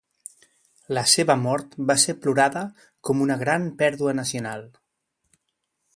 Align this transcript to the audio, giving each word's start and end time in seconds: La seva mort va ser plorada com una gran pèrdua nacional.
La 0.97 1.03
seva 1.11 1.35
mort 1.41 1.77
va 1.91 1.97
ser 2.05 2.17
plorada 2.23 2.65
com 3.11 3.23
una 3.29 3.39
gran 3.45 3.71
pèrdua 3.83 4.19
nacional. 4.23 4.69